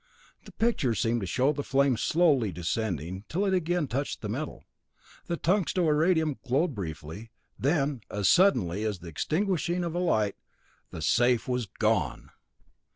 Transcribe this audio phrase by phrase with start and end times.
[0.45, 4.63] The pictures seemed to show the flame slowly descending till it again touched the metal.
[5.27, 10.37] The tungsto iridium glowed briefly; then, as suddenly as the extinguishing of a light,
[10.89, 12.31] the safe was gone!